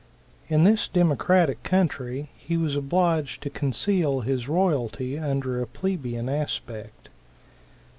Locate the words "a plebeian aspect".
5.61-7.09